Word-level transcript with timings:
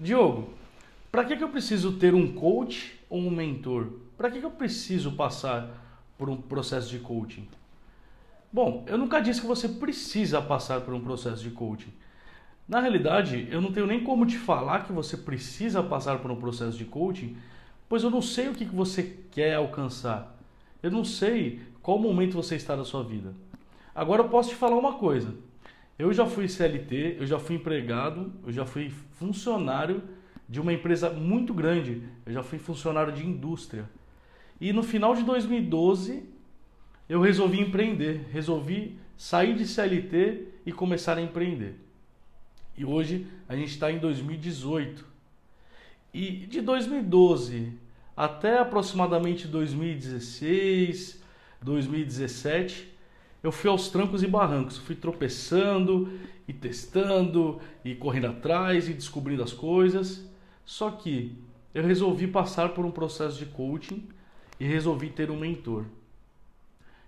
Diogo, 0.00 0.48
para 1.12 1.24
que, 1.26 1.36
que 1.36 1.44
eu 1.44 1.50
preciso 1.50 1.92
ter 1.92 2.14
um 2.14 2.32
coach 2.32 2.98
ou 3.10 3.20
um 3.20 3.30
mentor? 3.30 3.86
Para 4.16 4.30
que, 4.30 4.40
que 4.40 4.46
eu 4.46 4.50
preciso 4.50 5.12
passar 5.12 5.68
por 6.16 6.30
um 6.30 6.38
processo 6.38 6.88
de 6.88 6.98
coaching? 7.00 7.46
Bom, 8.50 8.82
eu 8.86 8.96
nunca 8.96 9.20
disse 9.20 9.42
que 9.42 9.46
você 9.46 9.68
precisa 9.68 10.40
passar 10.40 10.80
por 10.80 10.94
um 10.94 11.02
processo 11.02 11.42
de 11.42 11.50
coaching. 11.50 11.92
Na 12.66 12.80
realidade, 12.80 13.46
eu 13.50 13.60
não 13.60 13.72
tenho 13.72 13.86
nem 13.86 14.02
como 14.02 14.24
te 14.24 14.38
falar 14.38 14.86
que 14.86 14.92
você 14.92 15.18
precisa 15.18 15.82
passar 15.82 16.18
por 16.20 16.30
um 16.30 16.36
processo 16.36 16.78
de 16.78 16.86
coaching, 16.86 17.36
pois 17.86 18.02
eu 18.02 18.08
não 18.08 18.22
sei 18.22 18.48
o 18.48 18.54
que 18.54 18.64
você 18.64 19.18
quer 19.30 19.56
alcançar. 19.56 20.34
Eu 20.82 20.90
não 20.90 21.04
sei 21.04 21.60
qual 21.82 21.98
momento 21.98 22.34
você 22.34 22.56
está 22.56 22.74
na 22.74 22.86
sua 22.86 23.04
vida. 23.04 23.34
Agora 23.94 24.22
eu 24.22 24.28
posso 24.30 24.48
te 24.48 24.54
falar 24.54 24.78
uma 24.78 24.94
coisa. 24.94 25.34
Eu 26.00 26.14
já 26.14 26.24
fui 26.24 26.48
CLT, 26.48 27.16
eu 27.20 27.26
já 27.26 27.38
fui 27.38 27.56
empregado, 27.56 28.32
eu 28.46 28.50
já 28.50 28.64
fui 28.64 28.88
funcionário 28.88 30.02
de 30.48 30.58
uma 30.58 30.72
empresa 30.72 31.10
muito 31.10 31.52
grande, 31.52 32.02
eu 32.24 32.32
já 32.32 32.42
fui 32.42 32.58
funcionário 32.58 33.12
de 33.12 33.26
indústria. 33.26 33.84
E 34.58 34.72
no 34.72 34.82
final 34.82 35.14
de 35.14 35.22
2012, 35.22 36.24
eu 37.06 37.20
resolvi 37.20 37.60
empreender, 37.60 38.26
resolvi 38.32 38.98
sair 39.14 39.54
de 39.54 39.66
CLT 39.66 40.48
e 40.64 40.72
começar 40.72 41.18
a 41.18 41.20
empreender. 41.20 41.74
E 42.78 42.82
hoje 42.82 43.26
a 43.46 43.54
gente 43.54 43.68
está 43.68 43.92
em 43.92 43.98
2018. 43.98 45.04
E 46.14 46.46
de 46.46 46.62
2012 46.62 47.74
até 48.16 48.58
aproximadamente 48.58 49.46
2016, 49.46 51.22
2017, 51.60 52.90
eu 53.42 53.50
fui 53.50 53.70
aos 53.70 53.88
trancos 53.88 54.22
e 54.22 54.26
barrancos, 54.26 54.76
fui 54.78 54.94
tropeçando 54.94 56.10
e 56.46 56.52
testando 56.52 57.60
e 57.84 57.94
correndo 57.94 58.26
atrás 58.26 58.88
e 58.88 58.92
descobrindo 58.92 59.42
as 59.42 59.52
coisas. 59.52 60.26
Só 60.64 60.90
que 60.90 61.36
eu 61.74 61.82
resolvi 61.82 62.26
passar 62.26 62.70
por 62.70 62.84
um 62.84 62.90
processo 62.90 63.38
de 63.38 63.46
coaching 63.46 64.08
e 64.58 64.66
resolvi 64.66 65.08
ter 65.08 65.30
um 65.30 65.38
mentor. 65.38 65.84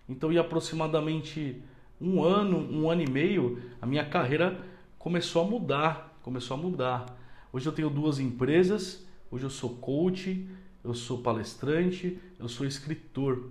Então, 0.09 0.33
em 0.33 0.39
aproximadamente 0.39 1.62
um 2.01 2.23
ano, 2.23 2.59
um 2.59 2.91
ano 2.91 3.03
e 3.03 3.11
meio, 3.11 3.62
a 3.81 3.87
minha 3.87 4.05
carreira 4.05 4.59
começou 4.98 5.42
a 5.42 5.48
mudar, 5.48 6.19
começou 6.23 6.57
a 6.57 6.61
mudar. 6.61 7.07
Hoje 7.53 7.67
eu 7.67 7.73
tenho 7.73 7.91
duas 7.91 8.19
empresas, 8.19 9.07
hoje 9.31 9.45
eu 9.45 9.51
sou 9.51 9.70
coach, 9.77 10.47
eu 10.83 10.95
sou 10.95 11.19
palestrante, 11.19 12.19
eu 12.39 12.48
sou 12.48 12.67
escritor. 12.67 13.51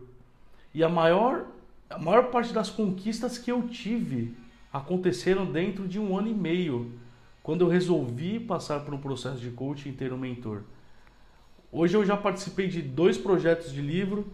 E 0.74 0.84
a 0.84 0.90
maior, 0.90 1.46
a 1.92 2.00
maior 2.00 2.32
parte 2.32 2.54
das 2.54 2.70
conquistas 2.70 3.38
que 3.38 3.52
eu 3.52 3.68
tive 3.68 4.36
aconteceram 4.72 5.46
dentro 5.46 5.88
de 5.88 6.00
um 6.00 6.18
ano 6.18 6.30
e 6.30 6.34
meio, 6.34 6.94
quando 7.44 7.62
eu 7.62 7.68
resolvi 7.68 8.40
passar 8.40 8.82
por 8.82 8.94
um 8.94 9.00
processo 9.00 9.40
de 9.40 9.52
coaching 9.52 9.90
e 9.90 9.94
ter 9.94 10.14
um 10.14 10.18
mentor. 10.18 10.64
Hoje 11.72 11.96
eu 11.96 12.06
já 12.06 12.16
participei 12.16 12.68
de 12.68 12.82
dois 12.82 13.18
projetos 13.18 13.72
de 13.72 13.82
livro. 13.82 14.28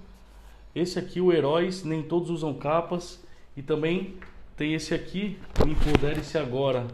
Esse 0.75 1.00
aqui, 1.00 1.22
o 1.22 1.31
Heróis, 1.31 1.83
Nem 1.83 2.03
Todos 2.03 2.30
Usam 2.30 2.53
Capas. 2.53 3.23
E 3.55 3.61
também 3.61 4.16
tem 4.55 4.73
esse 4.73 4.94
aqui, 4.94 5.38
o 5.63 5.67
Empodere-se 5.67 6.38
Agora, 6.38 6.88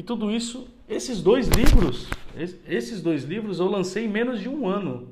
e 0.00 0.02
tudo 0.02 0.30
isso, 0.30 0.66
esses 0.88 1.20
dois 1.20 1.48
livros, 1.48 2.08
esses 2.66 3.02
dois 3.02 3.24
livros 3.24 3.58
eu 3.58 3.66
lancei 3.66 4.06
em 4.06 4.08
menos 4.08 4.40
de 4.40 4.48
um 4.48 4.66
ano. 4.66 5.08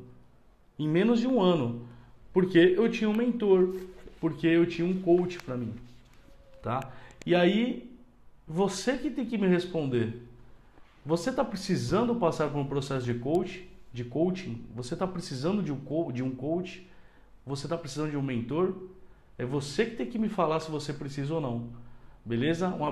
Em 0.78 0.88
menos 0.88 1.20
de 1.20 1.26
um 1.26 1.42
ano. 1.42 1.87
Porque 2.38 2.56
eu 2.76 2.88
tinha 2.88 3.10
um 3.10 3.16
mentor, 3.16 3.74
porque 4.20 4.46
eu 4.46 4.64
tinha 4.64 4.86
um 4.86 5.02
coach 5.02 5.40
para 5.40 5.56
mim. 5.56 5.74
Tá? 6.62 6.88
E 7.26 7.34
aí, 7.34 7.90
você 8.46 8.96
que 8.96 9.10
tem 9.10 9.26
que 9.26 9.36
me 9.36 9.48
responder. 9.48 10.22
Você 11.04 11.30
está 11.30 11.44
precisando 11.44 12.14
passar 12.14 12.48
por 12.48 12.58
um 12.58 12.64
processo 12.64 13.04
de 13.04 13.14
coach, 13.14 13.68
de 13.92 14.04
coaching? 14.04 14.64
Você 14.76 14.94
está 14.94 15.04
precisando 15.04 15.64
de 15.64 15.72
um, 15.72 16.12
de 16.12 16.22
um 16.22 16.30
coach? 16.30 16.86
Você 17.44 17.66
está 17.66 17.76
precisando 17.76 18.12
de 18.12 18.16
um 18.16 18.22
mentor? 18.22 18.72
É 19.36 19.44
você 19.44 19.86
que 19.86 19.96
tem 19.96 20.06
que 20.06 20.16
me 20.16 20.28
falar 20.28 20.60
se 20.60 20.70
você 20.70 20.92
precisa 20.92 21.34
ou 21.34 21.40
não. 21.40 21.70
Beleza? 22.24 22.68
Um 22.68 22.84
abraço. 22.84 22.86